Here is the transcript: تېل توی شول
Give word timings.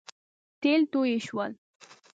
تېل 0.61 0.81
توی 0.91 1.13
شول 1.25 1.51